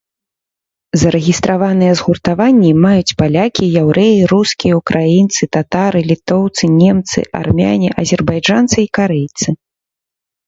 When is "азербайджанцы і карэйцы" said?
8.05-9.47